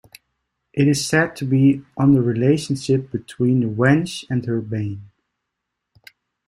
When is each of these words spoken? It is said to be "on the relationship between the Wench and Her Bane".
It 0.73 0.87
is 0.87 1.05
said 1.07 1.35
to 1.35 1.45
be 1.45 1.83
"on 1.95 2.13
the 2.15 2.23
relationship 2.23 3.11
between 3.11 3.59
the 3.59 3.67
Wench 3.67 4.25
and 4.31 4.43
Her 4.47 4.59
Bane". 4.59 5.11